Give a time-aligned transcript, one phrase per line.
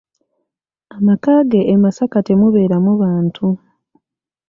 [0.97, 3.45] Amaka ge e Masaka temubeeramu bantu.